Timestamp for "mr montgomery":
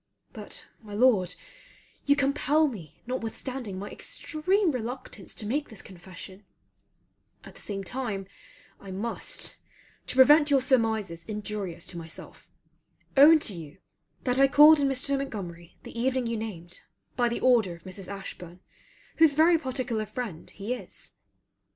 14.89-15.77